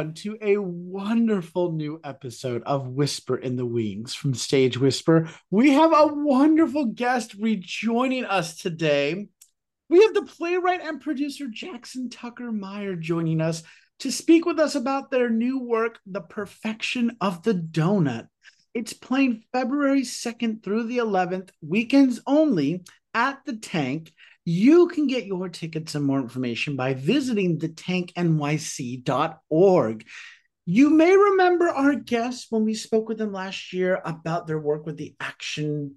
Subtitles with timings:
[0.00, 5.28] Everyone, to a wonderful new episode of Whisper in the Wings from Stage Whisper.
[5.50, 9.28] We have a wonderful guest rejoining us today.
[9.90, 13.62] We have the playwright and producer Jackson Tucker Meyer joining us
[13.98, 18.28] to speak with us about their new work, The Perfection of the Donut.
[18.72, 24.14] It's playing February 2nd through the 11th, weekends only at the Tank.
[24.44, 30.06] You can get your tickets and more information by visiting thetanknyc.org.
[30.66, 34.86] You may remember our guests when we spoke with them last year about their work
[34.86, 35.96] with the Action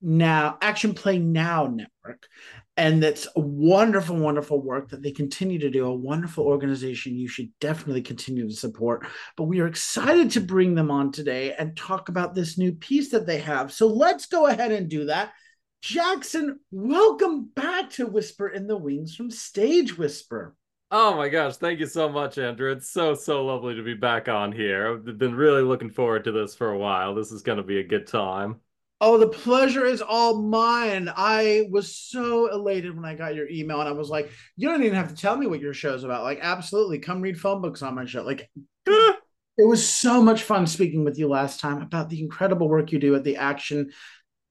[0.00, 2.26] Now Action Play Now network.
[2.76, 5.86] And that's a wonderful, wonderful work that they continue to do.
[5.86, 9.06] A wonderful organization you should definitely continue to support.
[9.36, 13.10] But we are excited to bring them on today and talk about this new piece
[13.10, 13.72] that they have.
[13.72, 15.32] So let's go ahead and do that.
[15.82, 20.54] Jackson, welcome back to Whisper in the Wings from Stage Whisper.
[20.92, 22.70] Oh my gosh, thank you so much, Andrew.
[22.70, 24.92] It's so, so lovely to be back on here.
[24.92, 27.16] I've been really looking forward to this for a while.
[27.16, 28.60] This is going to be a good time.
[29.00, 31.10] Oh, the pleasure is all mine.
[31.16, 34.84] I was so elated when I got your email and I was like, you don't
[34.84, 36.22] even have to tell me what your show's about.
[36.22, 38.22] Like, absolutely, come read phone books on my show.
[38.22, 38.48] Like,
[38.86, 39.18] it
[39.58, 43.16] was so much fun speaking with you last time about the incredible work you do
[43.16, 43.90] at the Action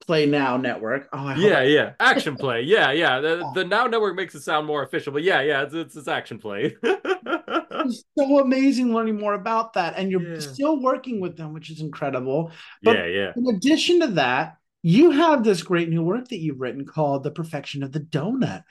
[0.06, 1.08] Play Now network.
[1.14, 2.62] Oh, yeah, yeah, Action Play.
[2.72, 3.20] Yeah, yeah.
[3.20, 6.08] The, the Now network makes it sound more official, but yeah, yeah, it's it's, it's
[6.08, 6.76] Action Play.
[6.84, 10.40] it's so amazing learning more about that, and you're yeah.
[10.40, 12.52] still working with them, which is incredible.
[12.84, 13.32] But yeah, yeah.
[13.36, 17.32] In addition to that, you have this great new work that you've written called "The
[17.32, 18.64] Perfection of the Donut."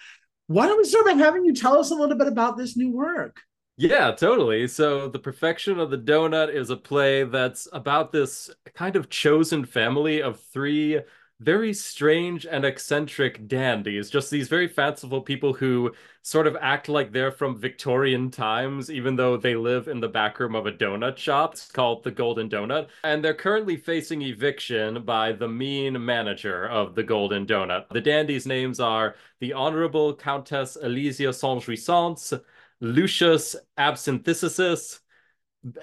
[0.47, 2.91] Why don't we start by having you tell us a little bit about this new
[2.91, 3.41] work?
[3.77, 4.69] Yeah, totally.
[4.69, 9.65] So, The Perfection of the Donut is a play that's about this kind of chosen
[9.65, 11.01] family of three
[11.41, 15.93] very strange and eccentric dandies, just these very fanciful people who
[16.23, 20.39] sort of act like they're from Victorian times, even though they live in the back
[20.39, 22.89] room of a donut shop it's called the Golden Donut.
[23.05, 27.89] And they're currently facing eviction by the mean manager of the Golden Donut.
[27.89, 32.39] The dandies' names are the Honorable Countess Elysia Saint Jouissance,
[32.81, 35.01] Lucius Absinthicis,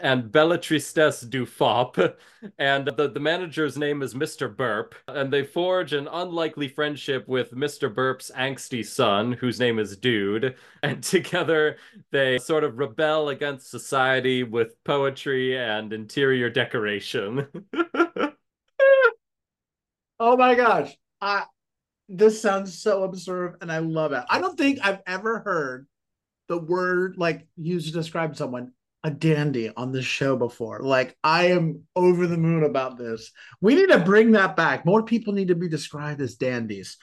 [0.02, 1.98] and Bellatristesse du Fop.
[2.58, 4.54] And the, the manager's name is Mr.
[4.54, 4.96] Burp.
[5.08, 7.94] And they forge an unlikely friendship with Mr.
[7.94, 10.56] Burp's angsty son, whose name is Dude.
[10.84, 11.78] And together
[12.12, 17.48] they sort of rebel against society with poetry and interior decoration.
[20.20, 20.96] oh my gosh.
[21.22, 21.46] I
[22.10, 24.24] this sounds so absurd and I love it.
[24.30, 25.88] I don't think I've ever heard
[26.48, 28.72] the word like used to describe someone
[29.08, 30.82] a dandy on this show before.
[30.82, 33.32] Like I am over the moon about this.
[33.62, 34.86] We need to bring that back.
[34.86, 36.98] More people need to be described as dandies.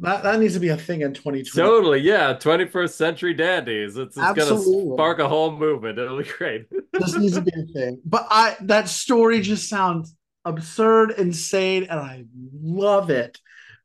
[0.00, 1.68] That, that needs to be a thing in 2020.
[1.68, 2.34] Totally, yeah.
[2.34, 3.96] 21st century dandies.
[3.96, 5.98] It's, it's gonna spark a whole movement.
[5.98, 6.66] It'll be great.
[6.92, 8.00] this needs to be a thing.
[8.04, 12.24] But I that story just sounds absurd, insane, and I
[12.60, 13.38] love it.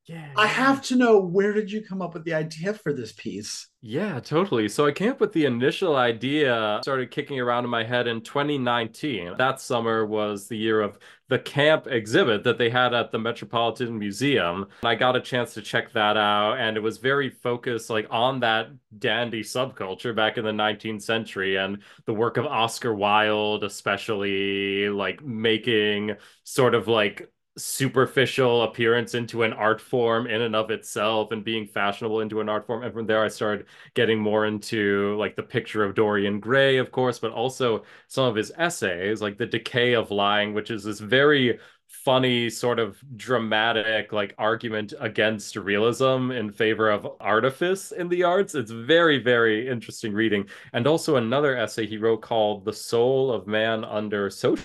[0.10, 0.28] Yeah.
[0.36, 3.68] I have to know where did you come up with the idea for this piece?
[3.80, 4.68] Yeah, totally.
[4.68, 8.22] So I came up with the initial idea, started kicking around in my head in
[8.22, 9.36] 2019.
[9.38, 14.00] That summer was the year of the camp exhibit that they had at the Metropolitan
[14.00, 14.66] Museum.
[14.84, 18.40] I got a chance to check that out and it was very focused like on
[18.40, 24.90] that dandy subculture back in the 19th century and the work of Oscar Wilde especially
[24.90, 31.32] like making sort of like superficial appearance into an art form in and of itself
[31.32, 32.84] and being fashionable into an art form.
[32.84, 36.92] And from there, I started getting more into like the picture of Dorian Gray, of
[36.92, 41.00] course, but also some of his essays, like The Decay of Lying, which is this
[41.00, 48.24] very funny sort of dramatic like argument against realism in favor of artifice in the
[48.24, 53.32] arts it's very very interesting reading and also another essay he wrote called the soul
[53.32, 54.64] of man under social.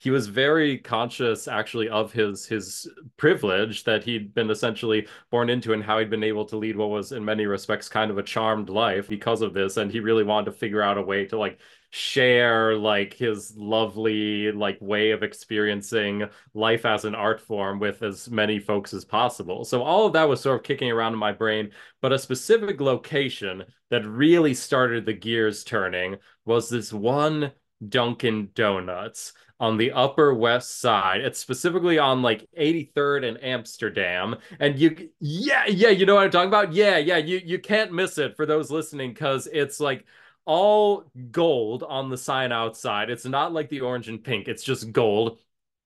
[0.00, 5.72] He was very conscious actually of his his privilege that he'd been essentially born into
[5.72, 8.22] and how he'd been able to lead what was in many respects kind of a
[8.22, 9.76] charmed life because of this.
[9.76, 11.58] And he really wanted to figure out a way to like
[11.90, 18.28] share like his lovely like way of experiencing life as an art form with as
[18.30, 19.64] many folks as possible.
[19.64, 21.70] So all of that was sort of kicking around in my brain,
[22.00, 27.52] but a specific location that really started the gears turning was this one
[27.88, 31.20] Dunkin' Donuts on the Upper West Side.
[31.20, 34.36] It's specifically on like 83rd and Amsterdam.
[34.60, 36.72] And you yeah, yeah, you know what I'm talking about?
[36.72, 40.04] Yeah, yeah, you you can't miss it for those listening because it's like
[40.44, 43.10] all gold on the sign outside.
[43.10, 45.38] It's not like the orange and pink, it's just gold.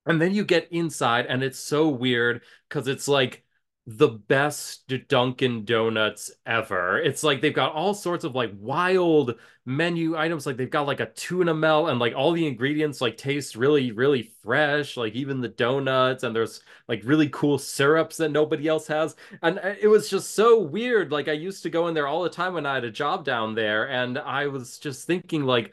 [0.07, 3.45] And then you get inside and it's so weird because it's like
[3.91, 6.99] the best Dunkin' Donuts ever.
[7.01, 10.45] It's like they've got all sorts of like wild menu items.
[10.45, 13.93] Like they've got like a tuna melt and like all the ingredients like taste really,
[13.93, 14.99] really fresh.
[14.99, 19.17] Like even the donuts and there's like really cool syrups that nobody else has.
[19.41, 21.11] And uh, it was just so weird.
[21.11, 23.25] Like I used to go in there all the time when I had a job
[23.25, 25.73] down there and I was just thinking like,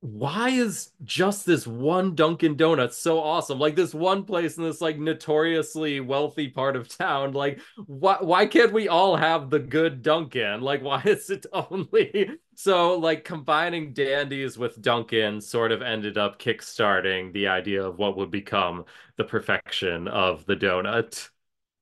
[0.00, 3.58] why is just this one Dunkin' Donuts so awesome?
[3.58, 7.32] Like this one place in this like notoriously wealthy part of town.
[7.32, 10.60] Like why why can't we all have the good Dunkin'?
[10.60, 16.38] Like why is it only so like combining Dandies with Dunkin' sort of ended up
[16.38, 18.84] kickstarting the idea of what would become
[19.16, 21.28] the perfection of the donut.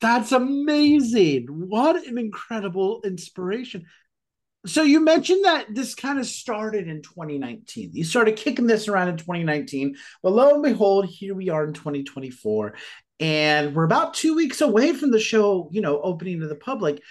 [0.00, 1.46] That's amazing.
[1.48, 3.86] What an incredible inspiration.
[4.66, 7.90] So you mentioned that this kind of started in 2019.
[7.92, 9.96] You started kicking this around in 2019.
[10.22, 12.74] But lo and behold, here we are in 2024.
[13.20, 17.02] And we're about two weeks away from the show, you know, opening to the public.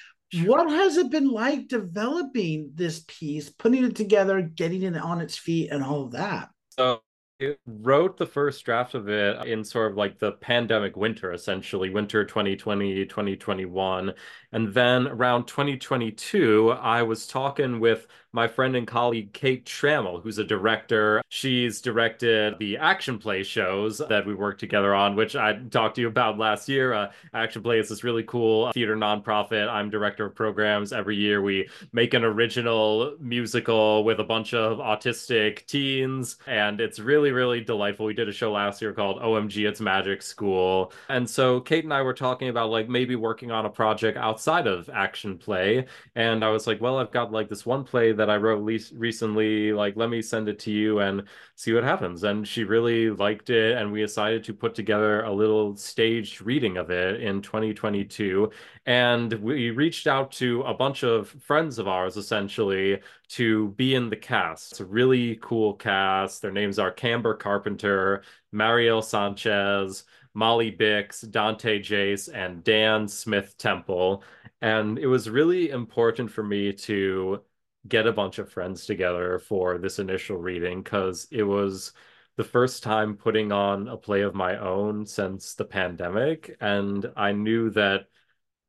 [0.45, 5.37] What has it been like developing this piece, putting it together, getting it on its
[5.37, 6.49] feet, and all of that?
[6.71, 7.01] So
[7.39, 11.89] it wrote the first draft of it in sort of like the pandemic winter, essentially,
[11.89, 14.13] winter 2020, 2021.
[14.51, 20.39] And then around 2022, I was talking with my friend and colleague Kate Trammell, who's
[20.39, 21.21] a director.
[21.29, 26.01] She's directed the action play shows that we worked together on, which I talked to
[26.01, 26.93] you about last year.
[26.93, 29.69] Uh, action play is this really cool theater nonprofit.
[29.69, 30.91] I'm director of programs.
[30.91, 36.97] Every year we make an original musical with a bunch of autistic teens, and it's
[36.97, 38.07] really, really delightful.
[38.07, 40.91] We did a show last year called OMG It's Magic School.
[41.07, 44.65] And so Kate and I were talking about like maybe working on a project outside
[44.65, 45.85] of action play.
[46.15, 48.63] And I was like, well, I've got like this one play that that I wrote
[48.63, 49.73] le- recently.
[49.73, 51.23] Like, let me send it to you and
[51.55, 52.23] see what happens.
[52.23, 53.77] And she really liked it.
[53.77, 58.49] And we decided to put together a little staged reading of it in 2022.
[58.85, 64.09] And we reached out to a bunch of friends of ours, essentially, to be in
[64.09, 64.71] the cast.
[64.71, 66.41] It's a really cool cast.
[66.41, 68.23] Their names are Camber Carpenter,
[68.53, 74.23] Mariel Sanchez, Molly Bix, Dante Jace, and Dan Smith Temple.
[74.61, 77.41] And it was really important for me to
[77.87, 81.93] get a bunch of friends together for this initial reading because it was
[82.37, 86.55] the first time putting on a play of my own since the pandemic.
[86.61, 88.07] And I knew that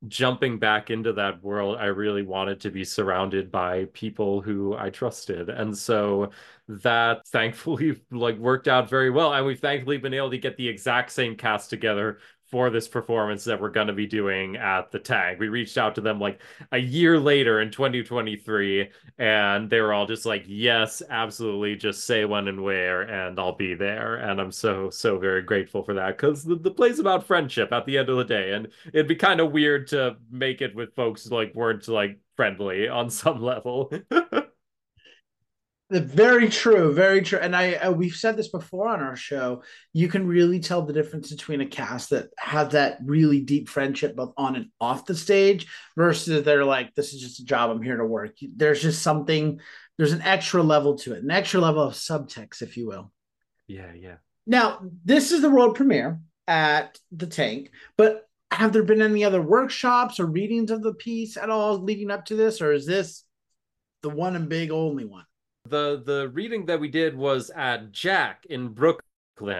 [0.08, 4.90] jumping back into that world, I really wanted to be surrounded by people who I
[4.90, 5.48] trusted.
[5.48, 6.30] And so
[6.68, 9.32] that thankfully like worked out very well.
[9.32, 12.18] And we've thankfully been able to get the exact same cast together
[12.54, 15.40] for this performance that we're going to be doing at the Tank.
[15.40, 16.40] We reached out to them like
[16.70, 22.24] a year later in 2023, and they were all just like, yes, absolutely, just say
[22.24, 24.18] when and where, and I'll be there.
[24.18, 27.86] And I'm so, so very grateful for that because the, the play's about friendship at
[27.86, 28.52] the end of the day.
[28.52, 32.86] And it'd be kind of weird to make it with folks like weren't like friendly
[32.86, 33.92] on some level.
[36.00, 37.38] Very true, very true.
[37.38, 39.62] And I uh, we've said this before on our show.
[39.92, 44.16] You can really tell the difference between a cast that have that really deep friendship
[44.16, 47.70] both on and off the stage versus they're like, this is just a job.
[47.70, 48.36] I'm here to work.
[48.56, 49.60] There's just something.
[49.96, 53.12] There's an extra level to it, an extra level of subtext, if you will.
[53.68, 54.16] Yeah, yeah.
[54.48, 56.18] Now this is the world premiere
[56.48, 61.36] at the Tank, but have there been any other workshops or readings of the piece
[61.36, 63.22] at all leading up to this, or is this
[64.02, 65.24] the one and big only one?
[65.68, 69.04] The the reading that we did was at Jack in Brooklyn.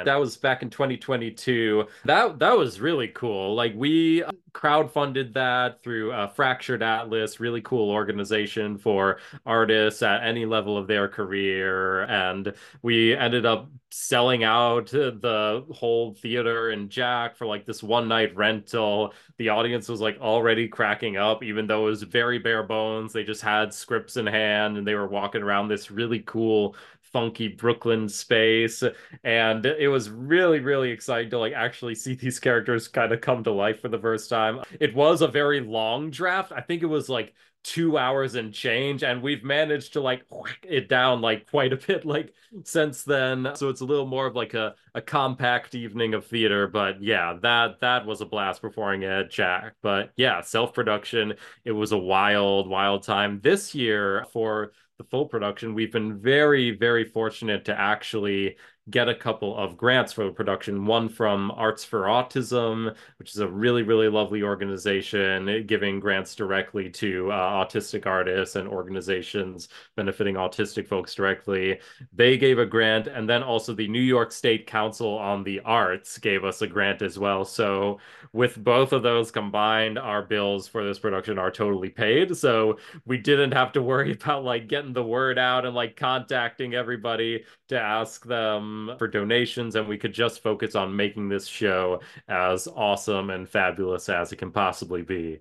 [0.05, 1.87] That was back in 2022.
[2.05, 3.55] That that was really cool.
[3.55, 10.23] Like we uh, crowdfunded that through a Fractured Atlas, really cool organization for artists at
[10.23, 16.89] any level of their career, and we ended up selling out the whole theater in
[16.89, 19.13] Jack for like this one night rental.
[19.39, 23.13] The audience was like already cracking up, even though it was very bare bones.
[23.13, 26.75] They just had scripts in hand and they were walking around this really cool
[27.15, 28.83] funky Brooklyn space.
[29.23, 33.45] And it was really, really exciting to like actually see these characters kind of come
[33.45, 34.63] to life for the first time.
[34.81, 36.51] It was a very long draft.
[36.51, 40.67] I think it was like two hours and change and we've managed to like whack
[40.69, 44.37] it down like quite a bit like since then so it's a little more of
[44.37, 49.05] like a, a compact evening of theater but yeah that that was a blast performing
[49.05, 51.33] at jack but yeah self-production
[51.65, 56.71] it was a wild wild time this year for the full production, we've been very,
[56.71, 58.57] very fortunate to actually
[58.91, 60.85] get a couple of grants for the production.
[60.85, 66.91] One from Arts for Autism, which is a really, really lovely organization giving grants directly
[66.91, 71.81] to uh, autistic artists and organizations benefiting autistic folks directly.
[72.13, 76.19] They gave a grant, and then also the New York State Council on the Arts
[76.19, 77.45] gave us a grant as well.
[77.45, 77.99] So,
[78.33, 82.37] with both of those combined, our bills for this production are totally paid.
[82.37, 86.75] So, we didn't have to worry about like getting the word out and like contacting
[86.75, 91.47] everybody to ask them Um, for donations, and we could just focus on making this
[91.47, 95.41] show as awesome and fabulous as it can possibly be.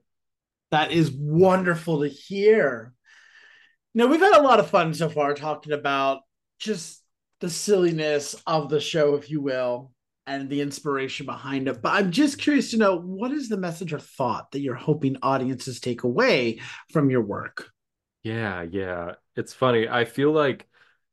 [0.72, 2.94] That is wonderful to hear.
[3.94, 6.22] Now, we've had a lot of fun so far talking about
[6.60, 7.02] just
[7.42, 9.92] the silliness of the show, if you will,
[10.26, 11.82] and the inspiration behind it.
[11.82, 15.18] But I'm just curious to know what is the message or thought that you're hoping
[15.22, 16.62] audiences take away
[16.92, 17.70] from your work?
[18.24, 19.14] Yeah, yeah.
[19.36, 19.88] It's funny.
[19.88, 20.68] I feel like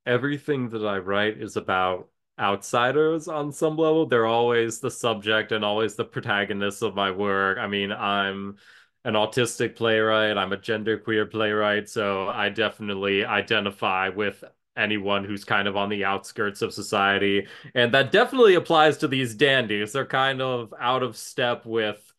[0.06, 2.09] everything that I write is about
[2.40, 4.06] outsiders on some level.
[4.06, 7.58] They're always the subject and always the protagonist of my work.
[7.58, 8.56] I mean, I'm
[9.04, 14.44] an autistic playwright, I'm a genderqueer playwright, so I definitely identify with
[14.76, 17.46] anyone who's kind of on the outskirts of society.
[17.74, 19.92] And that definitely applies to these dandies.
[19.92, 22.09] They're kind of out of step with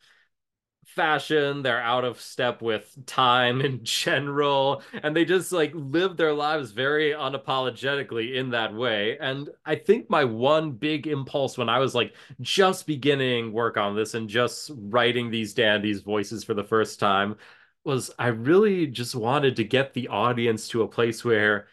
[0.94, 6.32] fashion they're out of step with time in general and they just like live their
[6.32, 9.18] lives very unapologetically in that way.
[9.18, 13.96] And i think my one big impulse when i was like just beginning work on
[13.96, 17.36] this and just writing these dandies voices for the first time
[17.84, 21.66] was i really just wanted to get the audience to a place where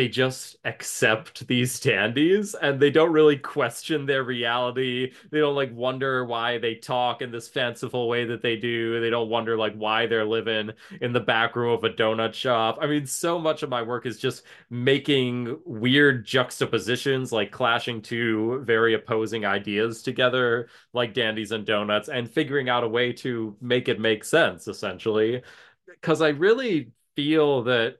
[0.00, 5.12] they just accept these dandies and they don't really question their reality.
[5.30, 8.98] They don't like wonder why they talk in this fanciful way that they do.
[8.98, 10.70] They don't wonder like why they're living
[11.02, 12.78] in the back room of a donut shop.
[12.80, 18.62] I mean, so much of my work is just making weird juxtapositions, like clashing two
[18.64, 23.90] very opposing ideas together, like dandies and donuts, and figuring out a way to make
[23.90, 25.42] it make sense, essentially.
[25.86, 27.98] Because I really feel that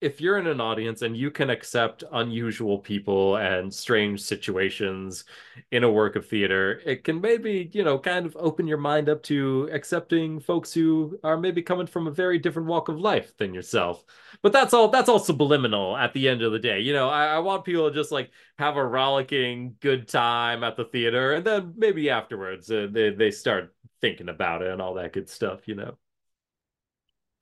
[0.00, 5.24] if you're in an audience and you can accept unusual people and strange situations
[5.72, 9.08] in a work of theater, it can maybe, you know, kind of open your mind
[9.10, 13.36] up to accepting folks who are maybe coming from a very different walk of life
[13.36, 14.04] than yourself.
[14.42, 16.80] But that's all that's all subliminal at the end of the day.
[16.80, 20.76] You know, I, I want people to just like have a rollicking good time at
[20.76, 24.94] the theater and then maybe afterwards uh, they, they start thinking about it and all
[24.94, 25.98] that good stuff, you know.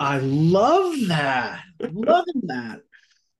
[0.00, 1.62] I love that.
[1.80, 2.80] Loving that.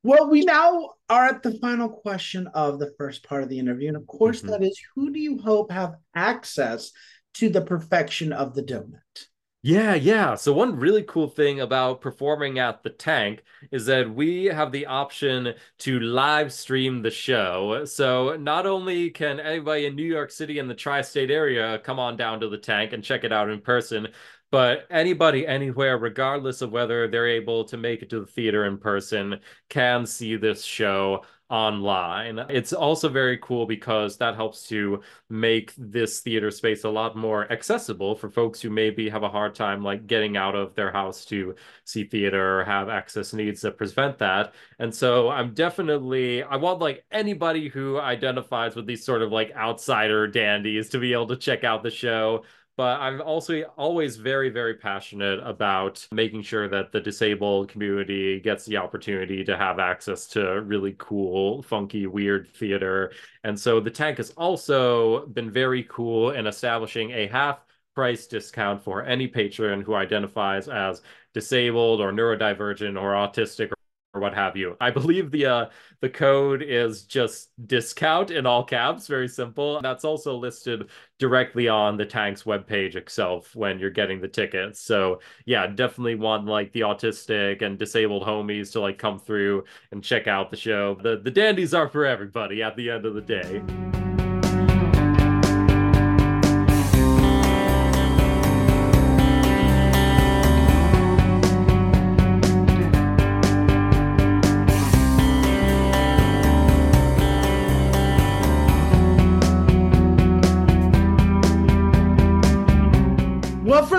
[0.03, 3.89] Well, we now are at the final question of the first part of the interview.
[3.89, 4.51] And of course, mm-hmm.
[4.51, 6.93] that is who do you hope have access
[7.35, 9.27] to the perfection of the donut?
[9.63, 10.37] Yeah, yeah.
[10.37, 14.87] So, one really cool thing about performing at the tank is that we have the
[14.87, 17.85] option to live stream the show.
[17.85, 21.99] So, not only can anybody in New York City and the tri state area come
[21.99, 24.07] on down to the tank and check it out in person,
[24.51, 28.79] but anybody anywhere regardless of whether they're able to make it to the theater in
[28.79, 32.39] person can see this show online.
[32.51, 37.51] It's also very cool because that helps to make this theater space a lot more
[37.51, 41.25] accessible for folks who maybe have a hard time like getting out of their house
[41.27, 44.55] to see theater or have access needs that prevent that.
[44.79, 49.51] And so I'm definitely I want like anybody who identifies with these sort of like
[49.57, 52.45] outsider dandies to be able to check out the show
[52.79, 58.65] but I'm also always very, very passionate about making sure that the disabled community gets
[58.67, 63.11] the opportunity to have access to really cool, funky, weird theater.
[63.43, 67.59] And so the tank has also been very cool in establishing a half
[67.97, 71.03] price discount for any patron who identifies as
[71.35, 73.73] disabled or neurodivergent or autistic
[74.15, 74.77] or what have you.
[74.81, 75.67] I believe the uh,
[76.01, 79.81] the code is just discount in all caps, very simple.
[79.81, 80.89] That's also listed
[81.19, 84.81] directly on the tank's webpage itself when you're getting the tickets.
[84.81, 90.03] So yeah, definitely want like the autistic and disabled homies to like come through and
[90.03, 90.97] check out the show.
[91.03, 93.98] The the dandies are for everybody at the end of the day.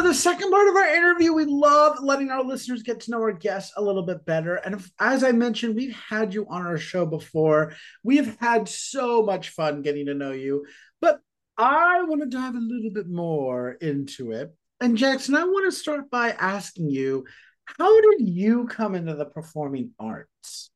[0.09, 3.31] The second part of our interview, we love letting our listeners get to know our
[3.31, 4.55] guests a little bit better.
[4.55, 7.73] And if, as I mentioned, we've had you on our show before.
[8.03, 10.65] We have had so much fun getting to know you,
[10.99, 11.19] but
[11.59, 14.51] I want to dive a little bit more into it.
[14.81, 17.25] And Jackson, I want to start by asking you,
[17.77, 20.71] how did you come into the performing arts?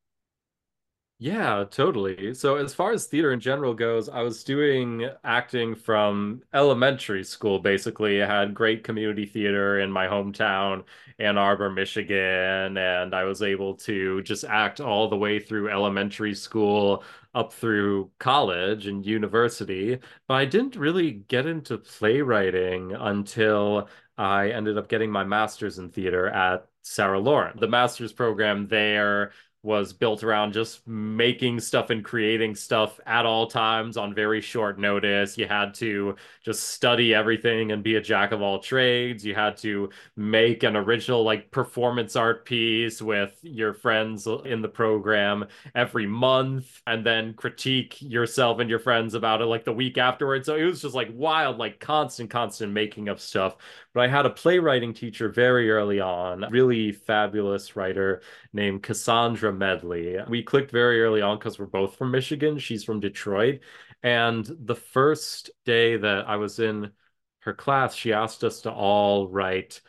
[1.25, 2.33] Yeah, totally.
[2.33, 7.59] So as far as theater in general goes, I was doing acting from elementary school,
[7.59, 8.21] basically.
[8.21, 10.83] I had great community theater in my hometown,
[11.19, 16.33] Ann Arbor, Michigan, and I was able to just act all the way through elementary
[16.35, 19.99] school up through college and university.
[20.27, 23.87] But I didn't really get into playwriting until
[24.17, 27.61] I ended up getting my master's in theater at Sarah Lawrence.
[27.61, 29.31] The master's program there
[29.63, 34.77] was built around just making stuff and creating stuff at all times on very short
[34.77, 35.37] notice.
[35.37, 39.25] You had to just study everything and be a jack of all trades.
[39.25, 44.67] You had to make an original like performance art piece with your friends in the
[44.67, 49.97] program every month and then critique yourself and your friends about it like the week
[49.97, 50.45] afterwards.
[50.45, 53.55] So it was just like wild, like constant, constant making of stuff.
[53.93, 58.21] But I had a playwriting teacher very early on, really fabulous writer
[58.51, 60.17] named Cassandra Medley.
[60.27, 62.57] We clicked very early on because we're both from Michigan.
[62.57, 63.59] She's from Detroit.
[64.01, 66.91] And the first day that I was in
[67.39, 69.81] her class, she asked us to all write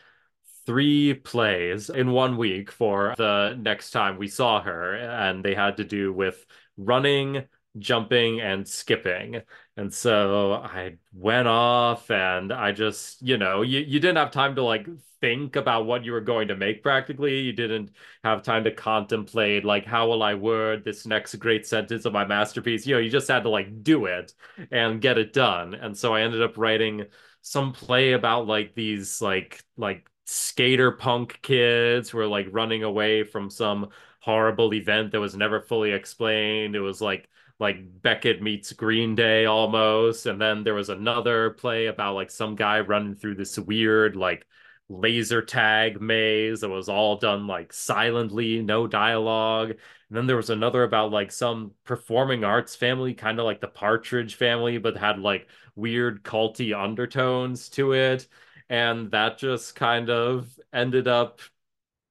[0.67, 4.97] three plays in one week for the next time we saw her.
[4.97, 6.45] And they had to do with
[6.77, 7.45] running,
[7.79, 9.43] jumping and skipping.
[9.77, 14.55] And so I went off and I just, you know, you, you didn't have time
[14.57, 14.87] to like
[15.21, 17.41] think about what you were going to make practically.
[17.41, 17.91] You didn't
[18.23, 22.25] have time to contemplate like how will I word this next great sentence of my
[22.25, 22.87] masterpiece.
[22.87, 24.33] You know, you just had to like do it
[24.71, 25.75] and get it done.
[25.75, 27.07] And so I ended up writing
[27.43, 33.25] some play about like these like like skater punk kids who are like running away
[33.25, 33.89] from some
[34.21, 36.75] horrible event that was never fully explained.
[36.75, 37.29] It was like
[37.61, 40.27] like Beckett meets Green Day almost.
[40.27, 44.47] And then there was another play about like some guy running through this weird like
[44.89, 49.71] laser tag maze that was all done like silently, no dialogue.
[49.71, 53.69] And then there was another about like some performing arts family, kind of like the
[53.69, 58.27] Partridge family, but had like weird culty undertones to it.
[58.69, 61.41] And that just kind of ended up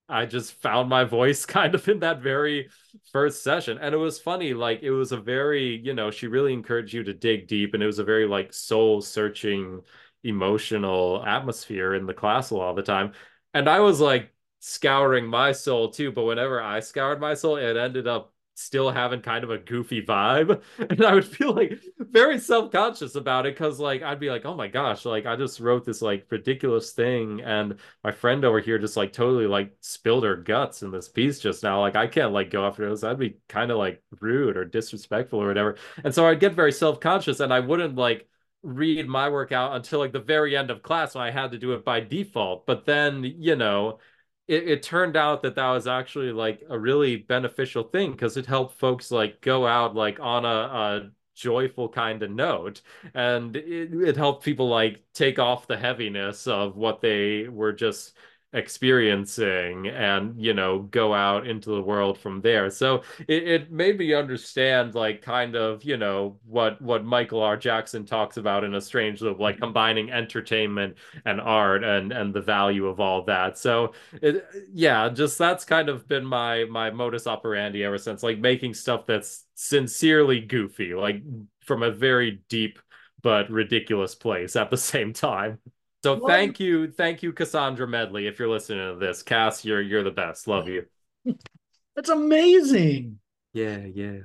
[0.10, 2.69] I just found my voice kind of in that very
[3.11, 3.77] first session.
[3.79, 7.03] And it was funny, like it was a very, you know, she really encouraged you
[7.03, 9.81] to dig deep and it was a very like soul searching
[10.24, 13.13] emotional atmosphere in the class a lot of the time.
[13.53, 17.77] And I was like scouring my soul too, but whenever I scoured my soul, it
[17.77, 20.61] ended up still having kind of a goofy vibe.
[20.89, 24.55] And i would feel like very self-conscious about it because like i'd be like oh
[24.55, 28.77] my gosh like i just wrote this like ridiculous thing and my friend over here
[28.77, 31.81] just like totally like spilled her guts in this piece just now.
[31.81, 33.03] Like i can't like go after this.
[33.03, 35.77] I'd be kind of like rude or disrespectful or whatever.
[36.03, 38.27] And so i'd get very self-conscious and i wouldn't like
[38.61, 41.57] read my work out until like the very end of class when i had to
[41.57, 42.66] do it by default.
[42.66, 44.00] But then you know
[44.48, 48.46] it, it turned out that that was actually like a really beneficial thing because it
[48.46, 52.82] helped folks like go out like on a, a joyful kind of note
[53.14, 58.16] and it, it helped people like take off the heaviness of what they were just
[58.53, 62.70] experiencing and you know go out into the world from there.
[62.70, 67.57] So it, it made me understand like kind of you know what what michael r.
[67.57, 69.63] Jackson talks about in a strange loop like mm-hmm.
[69.63, 73.57] combining entertainment and art and and the value of all that.
[73.57, 78.37] So it, yeah just that's kind of been my my modus operandi ever since like
[78.37, 81.22] making stuff that's sincerely goofy like
[81.61, 82.79] from a very deep
[83.22, 85.57] but ridiculous place at the same time
[86.03, 88.27] so well, thank you, thank you, Cassandra Medley.
[88.27, 90.48] If you're listening to this, Cass, you're you're the best.
[90.48, 90.85] Love you.
[91.96, 93.20] That's amazing.
[93.53, 94.20] Yeah, yeah.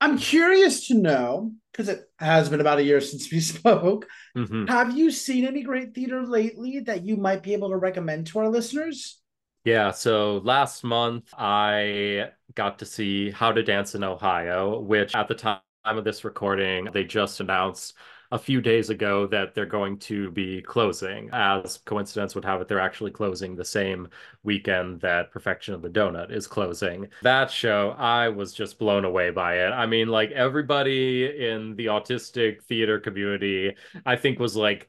[0.00, 4.06] I'm curious to know because it has been about a year since we spoke.
[4.36, 4.66] Mm-hmm.
[4.66, 8.40] Have you seen any great theater lately that you might be able to recommend to
[8.40, 9.20] our listeners?
[9.64, 15.28] Yeah, so last month I got to see How to Dance in Ohio, which at
[15.28, 17.94] the time of this recording, they just announced
[18.32, 21.28] a few days ago that they're going to be closing.
[21.32, 24.08] As coincidence would have it, they're actually closing the same
[24.44, 27.08] weekend that Perfection of the Donut is closing.
[27.22, 29.70] That show, I was just blown away by it.
[29.72, 33.74] I mean, like everybody in the autistic theater community,
[34.06, 34.88] I think was like,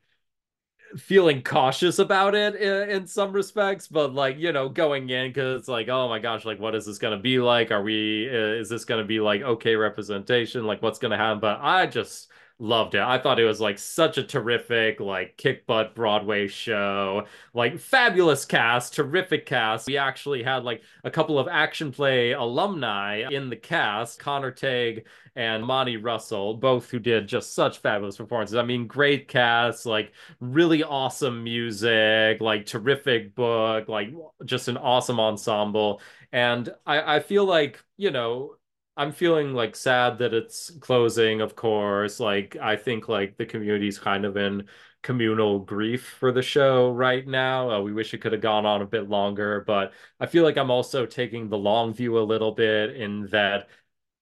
[0.97, 5.60] feeling cautious about it in, in, some respects but like you know going in because
[5.60, 8.60] it's like oh my gosh like what is this gonna be like are we uh,
[8.60, 12.31] is this gonna be like okay representation like what's gonna happen but i just
[12.62, 13.02] loved it.
[13.02, 18.45] I thought it was like such a terrific, like kick butt Broadway show, like fabulous
[18.45, 19.88] cast, terrific cast.
[19.88, 25.06] We actually had like a couple of action play alumni in the cast, Connor Tagg
[25.36, 28.56] and Monty Russell, both who did just such fabulous performances.
[28.56, 34.13] I mean, great cast, like really awesome music, like terrific book, like
[34.45, 36.00] just an awesome ensemble.
[36.32, 38.56] And I, I feel like, you know,
[39.02, 42.20] I'm feeling like sad that it's closing, of course.
[42.20, 44.68] Like I think like the community's kind of in
[45.02, 47.72] communal grief for the show right now.
[47.72, 50.56] Uh, we wish it could have gone on a bit longer, but I feel like
[50.56, 53.70] I'm also taking the long view a little bit in that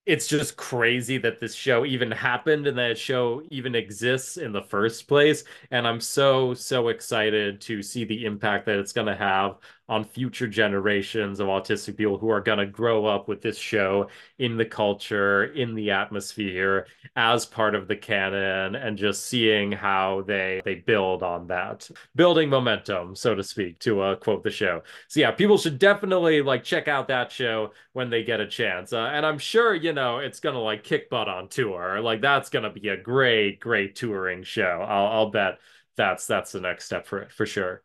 [0.06, 4.62] it's just crazy that this show even happened and that show even exists in the
[4.62, 5.44] first place.
[5.70, 9.58] And I'm so, so excited to see the impact that it's going to have
[9.90, 14.08] on future generations of autistic people who are going to grow up with this show
[14.38, 20.22] in the culture, in the atmosphere, as part of the canon, and just seeing how
[20.28, 24.80] they they build on that, building momentum, so to speak, to uh, quote the show.
[25.08, 28.92] So yeah, people should definitely like check out that show when they get a chance,
[28.92, 32.00] uh, and I'm sure you know it's gonna like kick butt on tour.
[32.00, 34.86] Like that's gonna be a great, great touring show.
[34.88, 35.58] I'll, I'll bet
[35.96, 37.82] that's that's the next step for it for sure.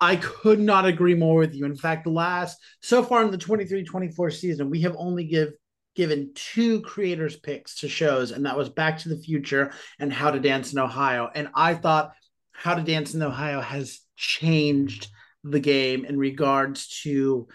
[0.00, 1.64] I could not agree more with you.
[1.66, 5.52] In fact, last so far in the 23-24 season, we have only give
[5.96, 10.30] given two creators picks to shows, and that was Back to the Future and How
[10.30, 11.28] to Dance in Ohio.
[11.34, 12.12] And I thought
[12.52, 15.08] How to Dance in Ohio has changed
[15.44, 17.48] the game in regards to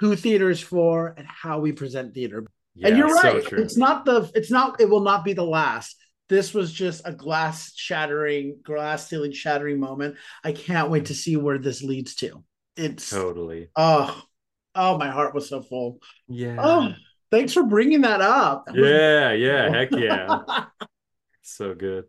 [0.00, 2.46] who theater is for and how we present theater.
[2.74, 3.42] Yeah, and you're right.
[3.42, 5.96] So it's not the it's not it will not be the last
[6.28, 10.16] this was just a glass shattering, glass ceiling shattering moment.
[10.42, 12.42] I can't wait to see where this leads to.
[12.76, 13.68] It's totally.
[13.76, 14.22] Oh,
[14.74, 16.00] oh, my heart was so full.
[16.28, 16.56] Yeah.
[16.58, 16.92] Oh,
[17.30, 18.68] thanks for bringing that up.
[18.74, 20.40] Yeah, yeah, heck yeah.
[21.42, 22.04] so good.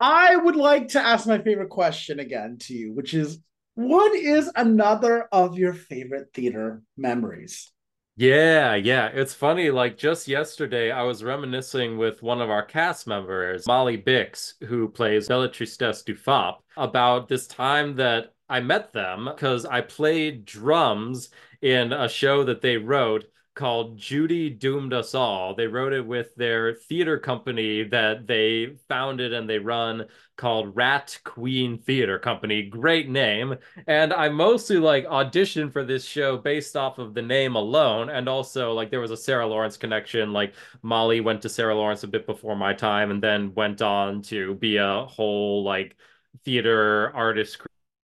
[0.00, 3.38] I would like to ask my favorite question again to you, which is
[3.74, 7.72] what is another of your favorite theater memories?
[8.18, 9.10] Yeah, yeah.
[9.14, 9.70] It's funny.
[9.70, 14.88] Like just yesterday, I was reminiscing with one of our cast members, Molly Bix, who
[14.88, 20.44] plays Bella Tristesse du Fop, about this time that I met them because I played
[20.44, 21.30] drums
[21.62, 23.26] in a show that they wrote
[23.58, 25.52] called Judy Doomed Us All.
[25.52, 31.18] They wrote it with their theater company that they founded and they run called Rat
[31.24, 32.62] Queen Theater Company.
[32.62, 33.56] Great name.
[33.88, 38.10] And I mostly like auditioned for this show based off of the name alone.
[38.10, 40.32] And also, like, there was a Sarah Lawrence connection.
[40.32, 44.22] Like, Molly went to Sarah Lawrence a bit before my time and then went on
[44.22, 45.96] to be a whole, like,
[46.44, 47.58] theater artist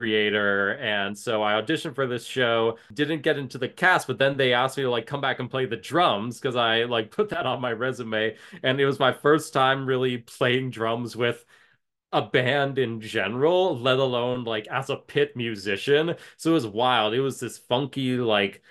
[0.05, 0.73] creator.
[0.75, 2.77] And so i auditioned for this show.
[2.93, 5.51] Didn't get into the cast but then they asked me to like come back and
[5.51, 8.37] play the drums because i like put that on my resume.
[8.63, 11.45] And it was my first time really playing drums with
[12.13, 16.15] a band in general let alone like as a pit musician.
[16.37, 17.15] So it was wild.
[17.15, 18.63] It was this funky like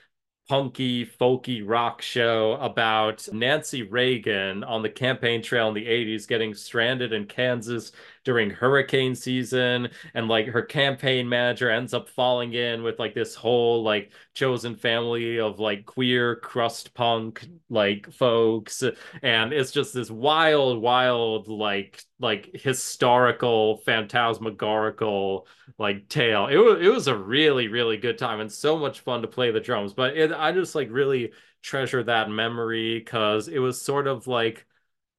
[0.49, 6.53] punky, folky rock show about Nancy Reagan on the campaign trail in the 80s getting
[6.53, 7.91] stranded in Kansas
[8.25, 9.89] during hurricane season.
[10.13, 14.75] And like her campaign manager ends up falling in with like this whole like chosen
[14.75, 18.83] family of like queer crust punk like folks.
[19.21, 26.47] And it's just this wild wild like like historical phantasmagorical like tale.
[26.47, 29.51] It was it was a really really good time and so much fun to play
[29.51, 34.07] the drums but it, I just like really treasure that memory because it was sort
[34.07, 34.65] of like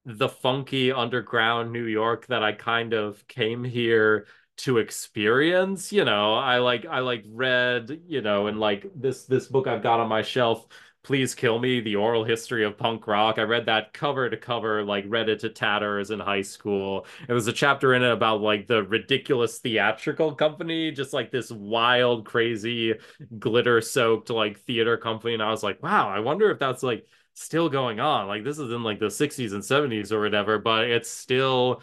[0.05, 6.35] the funky underground New York that I kind of came here to experience you know?
[6.35, 10.07] I like i like read you know and like this this book i've got on
[10.07, 10.67] my shelf
[11.05, 13.39] please kill me the oral history of punk rock.
[13.39, 17.05] I read that cover to cover like read it to tatters in high school.
[17.29, 21.51] It was a chapter in it about like the ridiculous theatrical company just like this
[21.51, 22.95] wild crazy
[23.39, 25.35] glitter soaked like theater company.
[25.35, 28.27] And i was like wow i wonder if that's like still going on.
[28.27, 31.81] Like this is in like the 60s and 70s or whatever, but it's still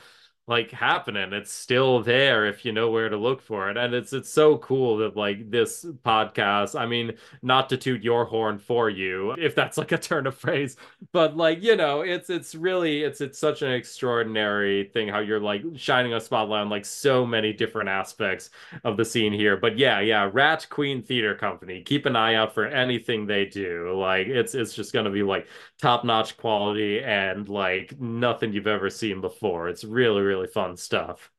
[0.48, 1.32] like happening.
[1.32, 3.76] It's still there if you know where to look for it.
[3.76, 8.24] And it's it's so cool that like this podcast, I mean, not to toot your
[8.24, 10.76] horn for you, if that's like a turn of phrase,
[11.12, 15.40] but like, you know, it's it's really it's it's such an extraordinary thing how you're
[15.40, 18.50] like shining a spotlight on like so many different aspects
[18.82, 19.56] of the scene here.
[19.56, 21.82] But yeah, yeah, Rat Queen Theater Company.
[21.82, 23.96] Keep an eye out for anything they do.
[23.96, 25.46] Like it's it's just gonna be like
[25.80, 29.68] top-notch quality and like nothing you've ever seen before.
[29.68, 31.30] It's really, really really fun stuff.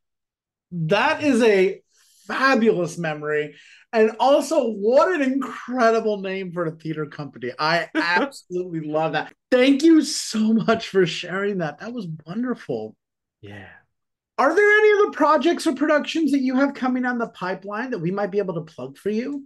[0.72, 1.82] That is a
[2.28, 3.56] fabulous memory.
[3.92, 7.52] And also, what an incredible name for a theater company.
[7.60, 9.34] I absolutely love that.
[9.52, 11.80] Thank you so much for sharing that.
[11.80, 12.96] That was wonderful.
[13.42, 13.70] Yeah.
[14.40, 18.00] Are there any other projects or productions that you have coming on the pipeline that
[18.00, 19.46] we might be able to plug for you?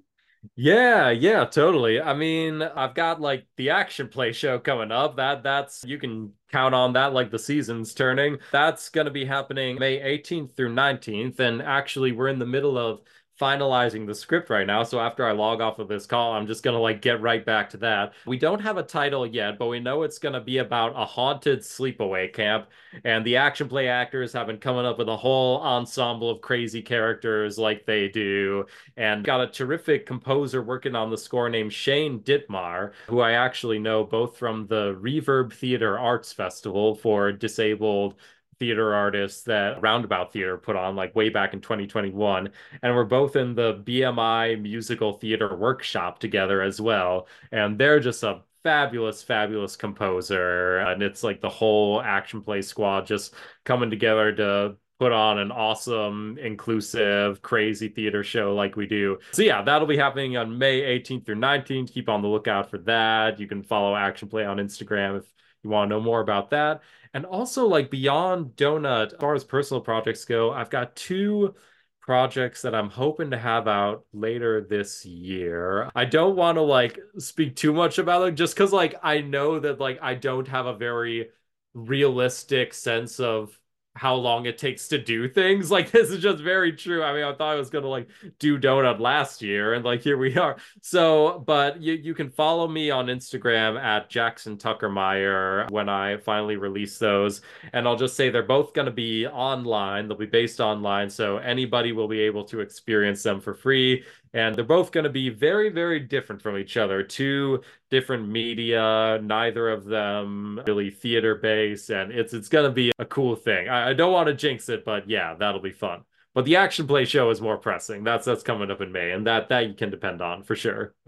[0.55, 1.99] Yeah, yeah, totally.
[2.01, 5.17] I mean, I've got like the action play show coming up.
[5.17, 8.37] That that's you can count on that like the season's turning.
[8.51, 12.77] That's going to be happening May 18th through 19th and actually we're in the middle
[12.77, 13.01] of
[13.39, 14.83] finalizing the script right now.
[14.83, 17.69] So after I log off of this call, I'm just gonna like get right back
[17.71, 18.13] to that.
[18.25, 21.59] We don't have a title yet, but we know it's gonna be about a haunted
[21.59, 22.67] sleepaway camp.
[23.03, 26.81] And the action play actors have been coming up with a whole ensemble of crazy
[26.81, 28.65] characters like they do.
[28.95, 33.79] And got a terrific composer working on the score named Shane Dittmar, who I actually
[33.79, 38.15] know both from the Reverb Theater Arts Festival for disabled
[38.59, 42.49] theater artists that Roundabout Theater put on like way back in 2021.
[42.81, 47.27] And we're both in the BMI musical theater workshop together as well.
[47.51, 50.79] And they're just a fabulous, fabulous composer.
[50.79, 55.51] And it's like the whole action play squad just coming together to put on an
[55.51, 59.19] awesome, inclusive, crazy theater show like we do.
[59.31, 61.93] So yeah, that'll be happening on May 18th through 19th.
[61.93, 63.39] Keep on the lookout for that.
[63.39, 65.25] You can follow Action Play on Instagram if
[65.67, 66.81] you want to know more about that.
[67.13, 71.55] And also, like beyond Donut, as far as personal projects go, I've got two
[72.01, 75.89] projects that I'm hoping to have out later this year.
[75.93, 79.59] I don't want to like speak too much about it just because like I know
[79.59, 81.29] that like I don't have a very
[81.73, 83.59] realistic sense of
[83.97, 85.71] how long it takes to do things.
[85.77, 87.03] Like this is just very true.
[87.03, 88.07] I mean, I thought I was gonna like
[88.39, 90.57] do donut last year, and like here we are.
[90.81, 96.17] So, but you you can follow me on Instagram at Jackson Tucker Meyer when I
[96.17, 97.41] finally release those,
[97.73, 100.07] and I'll just say they're both gonna be online.
[100.07, 104.03] They'll be based online, so anybody will be able to experience them for free
[104.37, 107.03] and they're both going to be very very different from each other.
[107.03, 112.91] Two different media neither of them really theater based and it's it's going to be
[112.99, 113.67] a cool thing.
[113.67, 116.03] I, I don't want to jinx it but yeah that'll be fun.
[116.33, 118.03] But the action play show is more pressing.
[118.03, 120.93] That's that's coming up in may and that that you can depend on for sure.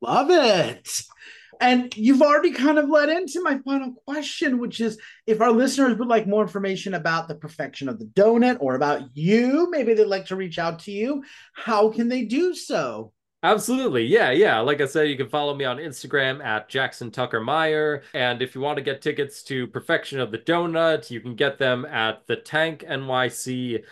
[0.00, 1.02] Love it
[1.60, 5.98] and you've already kind of led into my final question, which is if our listeners
[5.98, 10.04] would like more information about the perfection of the donut or about you, maybe they'd
[10.04, 13.12] like to reach out to you, how can they do so?
[13.42, 14.04] Absolutely.
[14.04, 14.58] Yeah, yeah.
[14.58, 18.02] Like I said, you can follow me on Instagram at Jackson Tucker Meyer.
[18.12, 21.56] And if you want to get tickets to Perfection of the Donut, you can get
[21.56, 23.84] them at thetanknyc.org.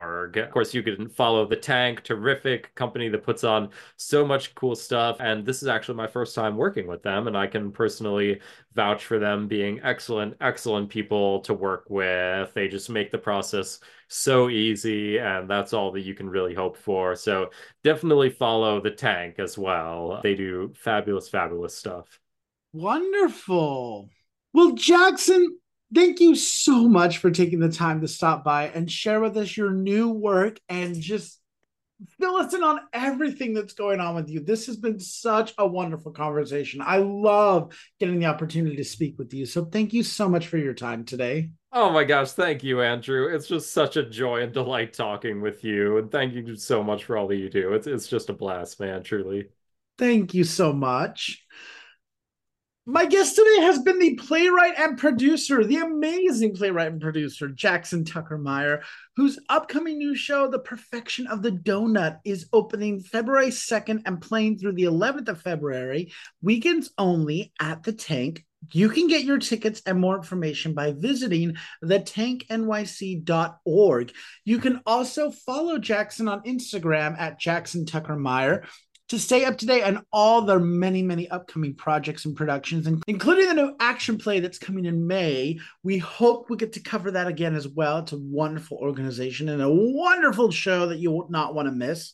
[0.00, 4.74] Of course, you can follow The Tank, terrific company that puts on so much cool
[4.74, 5.16] stuff.
[5.18, 8.40] And this is actually my first time working with them, and I can personally
[8.74, 12.52] vouch for them being excellent, excellent people to work with.
[12.52, 16.76] They just make the process so easy, and that's all that you can really hope
[16.76, 17.16] for.
[17.16, 17.50] So
[17.82, 20.20] definitely follow The Tank as well.
[20.22, 22.20] They do fabulous, fabulous stuff.
[22.74, 24.10] Wonderful.
[24.52, 25.58] Well, Jackson,
[25.94, 29.56] thank you so much for taking the time to stop by and share with us
[29.56, 31.40] your new work and just
[32.18, 34.40] fill us in on everything that's going on with you.
[34.40, 36.82] This has been such a wonderful conversation.
[36.82, 39.46] I love getting the opportunity to speak with you.
[39.46, 41.50] So thank you so much for your time today.
[41.72, 43.34] Oh my gosh, thank you, Andrew.
[43.34, 45.98] It's just such a joy and delight talking with you.
[45.98, 47.72] And thank you so much for all that you do.
[47.72, 49.48] It's it's just a blast, man, truly.
[49.98, 51.44] Thank you so much.
[52.86, 58.04] My guest today has been the playwright and producer, the amazing playwright and producer, Jackson
[58.04, 58.82] Tucker Meyer,
[59.16, 64.58] whose upcoming new show, The Perfection of the Donut, is opening February 2nd and playing
[64.58, 68.44] through the 11th of February, weekends only at the Tank.
[68.72, 74.12] You can get your tickets and more information by visiting thetanknyc.org.
[74.44, 78.66] You can also follow Jackson on Instagram at Jackson Tucker Meyer
[79.14, 83.48] to stay up to date on all their many, many upcoming projects and productions, including
[83.48, 85.60] the new action play that's coming in May.
[85.84, 87.98] We hope we get to cover that again as well.
[87.98, 92.12] It's a wonderful organization and a wonderful show that you will not want to miss.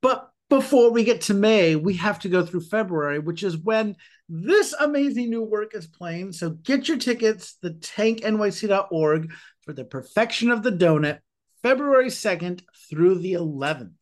[0.00, 3.96] But before we get to May, we have to go through February, which is when
[4.28, 6.32] this amazing new work is playing.
[6.32, 11.20] So get your tickets, the tanknyc.org for the perfection of the donut,
[11.62, 13.92] February 2nd through the 11th.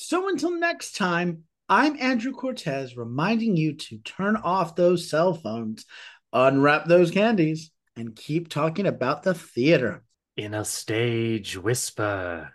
[0.00, 5.86] So until next time, I'm Andrew Cortez reminding you to turn off those cell phones,
[6.32, 10.04] unwrap those candies, and keep talking about the theater.
[10.36, 12.52] In a stage whisper.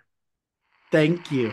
[0.90, 1.52] Thank you.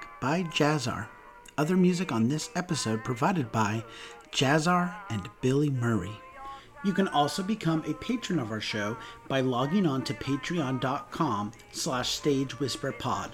[0.21, 1.09] by Jazzar.
[1.57, 3.83] Other music on this episode provided by
[4.31, 6.17] Jazzar and Billy Murray.
[6.85, 8.95] You can also become a patron of our show
[9.27, 13.31] by logging on to patreon.com slash stagewhisperpod.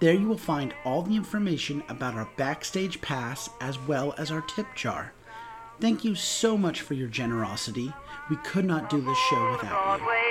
[0.00, 4.42] There you will find all the information about our backstage pass as well as our
[4.42, 5.12] tip jar.
[5.80, 7.92] Thank you so much for your generosity.
[8.28, 10.27] We could not do this show without you.